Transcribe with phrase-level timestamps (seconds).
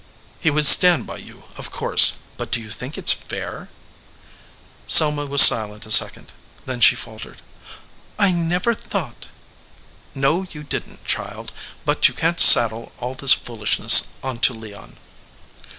[0.39, 3.69] "He would stand by you, of course, but do you think it s fair?"
[4.87, 6.33] Selma was silent a second.
[6.65, 7.43] Then she faltered,
[8.17, 9.27] "I never thought"
[10.25, 11.51] "No, you didn t, child;
[11.85, 14.97] but you can t saddle all this foolishness onto Leon."